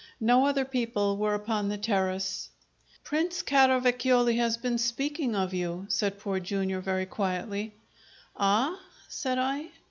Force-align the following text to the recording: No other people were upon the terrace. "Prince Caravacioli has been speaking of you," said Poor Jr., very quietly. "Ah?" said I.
No 0.19 0.47
other 0.47 0.65
people 0.65 1.15
were 1.15 1.35
upon 1.35 1.69
the 1.69 1.77
terrace. 1.77 2.49
"Prince 3.03 3.43
Caravacioli 3.43 4.37
has 4.37 4.57
been 4.57 4.79
speaking 4.79 5.35
of 5.35 5.53
you," 5.53 5.85
said 5.89 6.17
Poor 6.17 6.39
Jr., 6.39 6.79
very 6.79 7.05
quietly. 7.05 7.75
"Ah?" 8.35 8.79
said 9.07 9.37
I. 9.37 9.67